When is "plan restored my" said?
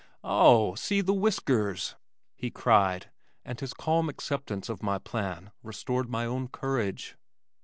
4.97-6.25